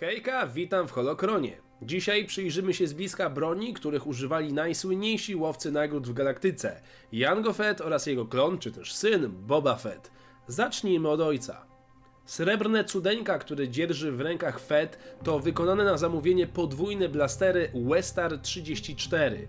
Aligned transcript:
Hejka, 0.00 0.46
witam 0.46 0.88
w 0.88 0.90
Holokronie. 0.90 1.56
Dzisiaj 1.82 2.24
przyjrzymy 2.24 2.74
się 2.74 2.86
z 2.86 2.92
bliska 2.92 3.30
broni, 3.30 3.74
których 3.74 4.06
używali 4.06 4.52
najsłynniejsi 4.52 5.36
łowcy 5.36 5.72
nagród 5.72 6.08
w 6.08 6.12
galaktyce. 6.12 6.80
Jango 7.12 7.52
Fett 7.52 7.80
oraz 7.80 8.06
jego 8.06 8.26
klon, 8.26 8.58
czy 8.58 8.72
też 8.72 8.94
syn, 8.94 9.30
Boba 9.46 9.76
Fett. 9.76 10.10
Zacznijmy 10.46 11.08
od 11.08 11.20
ojca. 11.20 11.66
Srebrne 12.24 12.84
cudeńka, 12.84 13.38
które 13.38 13.68
dzierży 13.68 14.12
w 14.12 14.20
rękach 14.20 14.60
Fett, 14.60 14.98
to 15.24 15.38
wykonane 15.38 15.84
na 15.84 15.96
zamówienie 15.96 16.46
podwójne 16.46 17.08
blastery 17.08 17.72
Westar 17.88 18.38
34. 18.38 19.48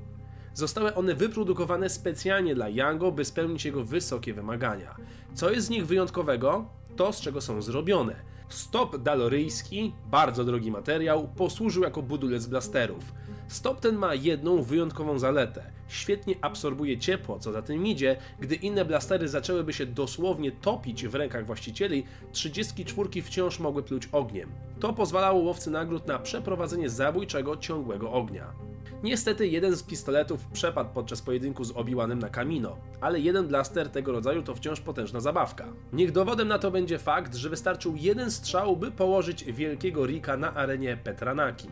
Zostały 0.53 0.95
one 0.95 1.15
wyprodukowane 1.15 1.89
specjalnie 1.89 2.55
dla 2.55 2.69
Yango, 2.69 3.11
by 3.11 3.25
spełnić 3.25 3.65
jego 3.65 3.83
wysokie 3.83 4.33
wymagania. 4.33 4.95
Co 5.33 5.51
jest 5.51 5.67
z 5.67 5.69
nich 5.69 5.87
wyjątkowego? 5.87 6.65
To, 6.95 7.13
z 7.13 7.21
czego 7.21 7.41
są 7.41 7.61
zrobione. 7.61 8.29
Stop 8.49 8.97
daloryjski, 8.97 9.93
bardzo 10.11 10.43
drogi 10.43 10.71
materiał, 10.71 11.27
posłużył 11.35 11.83
jako 11.83 12.01
budulec 12.01 12.45
blasterów. 12.45 13.03
Stop 13.47 13.79
ten 13.79 13.95
ma 13.95 14.15
jedną 14.15 14.63
wyjątkową 14.63 15.19
zaletę. 15.19 15.63
Świetnie 15.87 16.35
absorbuje 16.41 16.97
ciepło, 16.97 17.39
co 17.39 17.51
za 17.51 17.61
tym 17.61 17.85
idzie, 17.85 18.17
gdy 18.39 18.55
inne 18.55 18.85
blastery 18.85 19.27
zaczęłyby 19.27 19.73
się 19.73 19.85
dosłownie 19.85 20.51
topić 20.51 21.07
w 21.07 21.15
rękach 21.15 21.45
właścicieli, 21.45 22.03
34 22.31 23.21
wciąż 23.21 23.59
mogły 23.59 23.83
pluć 23.83 24.09
ogniem. 24.11 24.49
To 24.79 24.93
pozwalało 24.93 25.39
łowcy 25.39 25.71
nagród 25.71 26.07
na 26.07 26.19
przeprowadzenie 26.19 26.89
zabójczego, 26.89 27.57
ciągłego 27.57 28.11
ognia. 28.11 28.68
Niestety 29.03 29.47
jeden 29.47 29.75
z 29.75 29.83
pistoletów 29.83 30.45
przepadł 30.47 30.89
podczas 30.93 31.21
pojedynku 31.21 31.63
z 31.63 31.71
Obi-Wanem 31.71 32.19
na 32.19 32.29
Kamino, 32.29 32.77
ale 33.01 33.19
jeden 33.19 33.47
blaster 33.47 33.89
tego 33.89 34.11
rodzaju 34.11 34.43
to 34.43 34.55
wciąż 34.55 34.79
potężna 34.79 35.19
zabawka. 35.19 35.65
Niech 35.93 36.11
dowodem 36.11 36.47
na 36.47 36.59
to 36.59 36.71
będzie 36.71 36.99
fakt, 36.99 37.35
że 37.35 37.49
wystarczył 37.49 37.95
jeden 37.95 38.31
strzał, 38.31 38.77
by 38.77 38.91
położyć 38.91 39.43
wielkiego 39.43 40.05
Rika 40.05 40.37
na 40.37 40.53
arenie 40.53 40.97
Petranaki. 40.97 41.67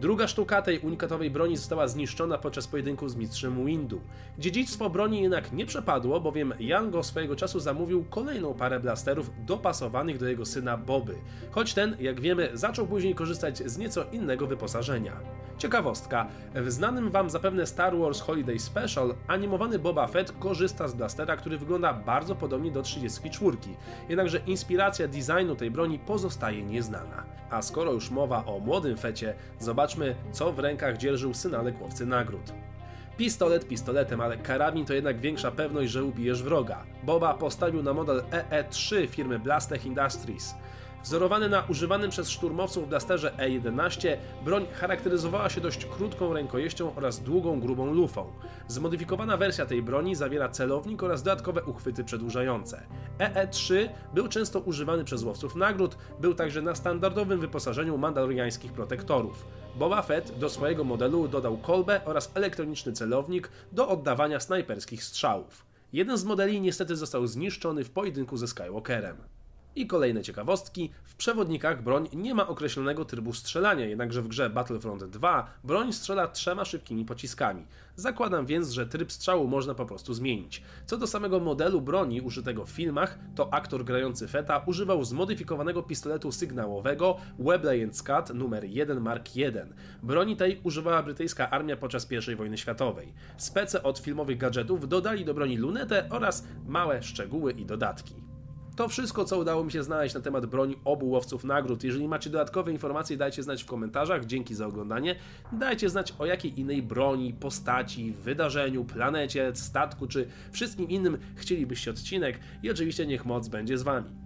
Druga 0.00 0.28
sztuka 0.28 0.62
tej 0.62 0.78
unikatowej 0.78 1.30
broni 1.30 1.56
została 1.56 1.88
zniszczona 1.88 2.38
podczas 2.38 2.66
pojedynku 2.66 3.08
z 3.08 3.16
mistrzem 3.16 3.66
Windu. 3.66 4.00
Dziedzictwo 4.38 4.90
broni 4.90 5.22
jednak 5.22 5.52
nie 5.52 5.66
przepadło, 5.66 6.20
bowiem 6.20 6.54
Yango 6.60 7.02
swojego 7.02 7.36
czasu 7.36 7.60
zamówił 7.60 8.04
kolejną 8.04 8.54
parę 8.54 8.80
blasterów 8.80 9.30
dopasowanych 9.46 10.18
do 10.18 10.28
jego 10.28 10.46
syna 10.46 10.76
Boby, 10.76 11.14
choć 11.50 11.74
ten, 11.74 11.96
jak 12.00 12.20
wiemy, 12.20 12.50
zaczął 12.54 12.86
później 12.86 13.14
korzystać 13.14 13.58
z 13.58 13.78
nieco 13.78 14.04
innego 14.12 14.46
wyposażenia. 14.46 15.12
Ciekawostka, 15.58 16.26
w 16.54 16.70
znanym 16.70 17.10
wam 17.10 17.30
zapewne 17.30 17.66
Star 17.66 17.98
Wars 17.98 18.20
Holiday 18.20 18.58
Special 18.58 19.14
animowany 19.26 19.78
Boba 19.78 20.06
Fett 20.06 20.32
korzysta 20.32 20.88
z 20.88 20.94
blastera, 20.94 21.36
który 21.36 21.58
wygląda 21.58 21.92
bardzo 21.92 22.34
podobnie 22.34 22.70
do 22.70 22.82
34, 22.82 23.56
jednakże 24.08 24.40
inspiracja 24.46 25.08
designu 25.08 25.56
tej 25.56 25.70
broni 25.70 25.98
pozostaje 25.98 26.62
nieznana. 26.62 27.24
A 27.50 27.62
skoro 27.62 27.92
już 27.92 28.10
mowa 28.10 28.44
o 28.46 28.58
młodym 28.58 28.96
Fecie, 28.96 29.34
zobaczmy 29.58 29.89
co 30.32 30.52
w 30.52 30.58
rękach 30.58 30.96
dzierżył 30.96 31.34
synalek 31.34 31.80
łowcy 31.80 32.06
nagród. 32.06 32.52
Pistolet 33.16 33.68
pistoletem, 33.68 34.20
ale 34.20 34.36
karabin 34.36 34.84
to 34.84 34.94
jednak 34.94 35.20
większa 35.20 35.50
pewność, 35.50 35.92
że 35.92 36.04
ubijesz 36.04 36.42
wroga. 36.42 36.82
Boba 37.02 37.34
postawił 37.34 37.82
na 37.82 37.92
model 37.92 38.22
EE3 38.30 39.08
firmy 39.08 39.38
Blastech 39.38 39.86
Industries. 39.86 40.54
Wzorowany 41.04 41.48
na 41.48 41.64
używanym 41.68 42.10
przez 42.10 42.30
szturmowców 42.30 42.88
blasterze 42.88 43.32
E11, 43.38 44.16
broń 44.44 44.66
charakteryzowała 44.72 45.50
się 45.50 45.60
dość 45.60 45.86
krótką 45.86 46.32
rękojeścią 46.32 46.94
oraz 46.94 47.20
długą, 47.20 47.60
grubą 47.60 47.92
lufą. 47.92 48.32
Zmodyfikowana 48.68 49.36
wersja 49.36 49.66
tej 49.66 49.82
broni 49.82 50.14
zawiera 50.14 50.48
celownik 50.48 51.02
oraz 51.02 51.22
dodatkowe 51.22 51.64
uchwyty 51.64 52.04
przedłużające. 52.04 52.82
EE3 53.18 53.88
był 54.14 54.28
często 54.28 54.60
używany 54.60 55.04
przez 55.04 55.22
łowców 55.22 55.56
nagród, 55.56 55.96
był 56.20 56.34
także 56.34 56.62
na 56.62 56.74
standardowym 56.74 57.40
wyposażeniu 57.40 57.98
mandaloriańskich 57.98 58.72
protektorów. 58.72 59.46
Boba 59.76 60.02
Fett 60.02 60.38
do 60.38 60.48
swojego 60.48 60.84
modelu 60.84 61.28
dodał 61.28 61.58
kolbę 61.58 62.00
oraz 62.04 62.30
elektroniczny 62.34 62.92
celownik 62.92 63.50
do 63.72 63.88
oddawania 63.88 64.40
snajperskich 64.40 65.04
strzałów. 65.04 65.64
Jeden 65.92 66.16
z 66.16 66.24
modeli 66.24 66.60
niestety 66.60 66.96
został 66.96 67.26
zniszczony 67.26 67.84
w 67.84 67.90
pojedynku 67.90 68.36
ze 68.36 68.48
Skywalkerem. 68.48 69.39
I 69.76 69.86
kolejne 69.86 70.22
ciekawostki. 70.22 70.90
W 71.04 71.14
przewodnikach 71.14 71.82
broń 71.82 72.08
nie 72.12 72.34
ma 72.34 72.48
określonego 72.48 73.04
trybu 73.04 73.32
strzelania, 73.32 73.86
jednakże 73.86 74.22
w 74.22 74.28
grze 74.28 74.50
Battlefront 74.50 75.04
2 75.04 75.50
broń 75.64 75.92
strzela 75.92 76.28
trzema 76.28 76.64
szybkimi 76.64 77.04
pociskami. 77.04 77.66
Zakładam 77.96 78.46
więc, 78.46 78.70
że 78.70 78.86
tryb 78.86 79.12
strzału 79.12 79.48
można 79.48 79.74
po 79.74 79.86
prostu 79.86 80.14
zmienić. 80.14 80.62
Co 80.86 80.96
do 80.96 81.06
samego 81.06 81.40
modelu 81.40 81.80
broni 81.80 82.20
użytego 82.20 82.64
w 82.66 82.70
filmach, 82.70 83.18
to 83.34 83.54
aktor 83.54 83.84
grający 83.84 84.28
Feta 84.28 84.62
używał 84.66 85.04
zmodyfikowanego 85.04 85.82
pistoletu 85.82 86.32
sygnałowego 86.32 87.16
Webley 87.38 87.94
Scott 87.94 88.30
nr 88.30 88.64
1 88.64 89.00
Mark 89.00 89.36
I. 89.36 89.44
Broni 90.02 90.36
tej 90.36 90.60
używała 90.62 91.02
brytyjska 91.02 91.50
armia 91.50 91.76
podczas 91.76 92.08
I 92.32 92.36
wojny 92.36 92.58
światowej. 92.58 93.12
Spece 93.36 93.82
od 93.82 93.98
filmowych 93.98 94.38
gadżetów 94.38 94.88
dodali 94.88 95.24
do 95.24 95.34
broni 95.34 95.56
lunetę 95.56 96.06
oraz 96.10 96.44
małe 96.66 97.02
szczegóły 97.02 97.52
i 97.52 97.64
dodatki. 97.64 98.29
To 98.80 98.88
wszystko, 98.88 99.24
co 99.24 99.38
udało 99.38 99.64
mi 99.64 99.72
się 99.72 99.82
znaleźć 99.82 100.14
na 100.14 100.20
temat 100.20 100.46
broni 100.46 100.76
obu 100.84 101.08
łowców 101.10 101.44
nagród. 101.44 101.84
Jeżeli 101.84 102.08
macie 102.08 102.30
dodatkowe 102.30 102.72
informacje, 102.72 103.16
dajcie 103.16 103.42
znać 103.42 103.62
w 103.62 103.66
komentarzach. 103.66 104.24
Dzięki 104.24 104.54
za 104.54 104.66
oglądanie. 104.66 105.16
Dajcie 105.52 105.90
znać 105.90 106.14
o 106.18 106.26
jakiej 106.26 106.60
innej 106.60 106.82
broni, 106.82 107.32
postaci, 107.32 108.12
wydarzeniu, 108.12 108.84
planecie, 108.84 109.52
statku 109.54 110.06
czy 110.06 110.28
wszystkim 110.52 110.88
innym 110.88 111.18
chcielibyście 111.36 111.90
odcinek 111.90 112.40
i 112.62 112.70
oczywiście 112.70 113.06
niech 113.06 113.24
moc 113.26 113.48
będzie 113.48 113.78
z 113.78 113.82
wami. 113.82 114.19